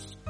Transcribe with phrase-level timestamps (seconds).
[0.00, 0.29] Podcast.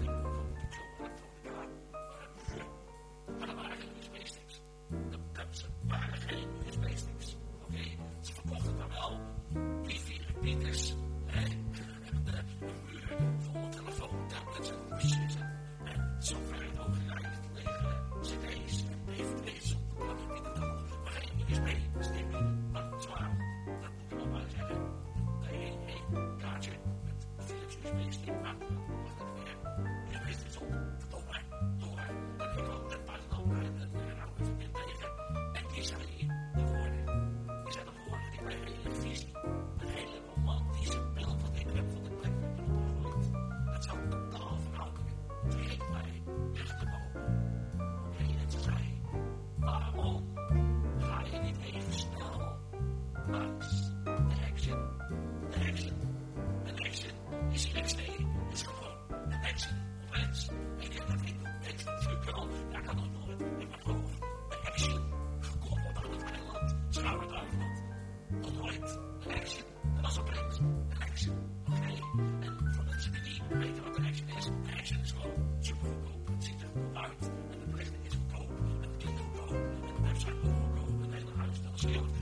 [81.81, 82.20] Thank you.